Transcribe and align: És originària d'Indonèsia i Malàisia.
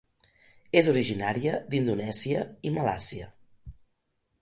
És 0.81 0.89
originària 0.93 1.53
d'Indonèsia 1.75 2.43
i 2.71 2.75
Malàisia. 2.79 3.33